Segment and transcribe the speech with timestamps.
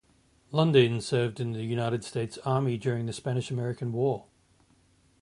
[0.51, 4.25] Lundeen served in the United States Army during the Spanish-American War.